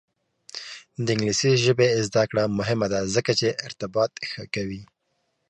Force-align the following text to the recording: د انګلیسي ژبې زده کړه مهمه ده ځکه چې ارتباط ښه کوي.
د 1.05 1.07
انګلیسي 1.13 1.51
ژبې 1.65 1.87
زده 2.07 2.23
کړه 2.29 2.43
مهمه 2.57 2.87
ده 2.93 2.99
ځکه 3.15 3.31
چې 3.39 3.57
ارتباط 3.67 4.11
ښه 4.29 4.43
کوي. 4.55 4.81